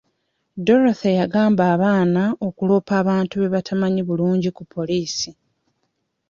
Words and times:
Dorothy 0.67 1.13
yagamba 1.21 1.63
abaana 1.75 2.23
okuloopa 2.47 2.93
abantu 3.01 3.33
be 3.41 3.47
batamanyi 3.55 4.01
bulungi 4.07 4.49
ku 4.57 4.63
poliisi. 4.73 5.29